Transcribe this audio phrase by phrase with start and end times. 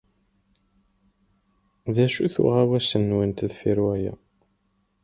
[1.95, 4.13] D acu-t uɣawas-nwent deffir waya?